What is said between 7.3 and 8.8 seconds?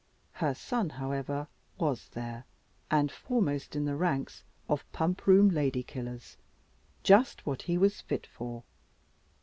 what he was fit for.